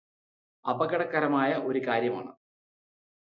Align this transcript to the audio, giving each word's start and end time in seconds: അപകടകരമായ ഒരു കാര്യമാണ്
അപകടകരമായ 0.65 1.51
ഒരു 1.63 1.79
കാര്യമാണ് 1.87 2.31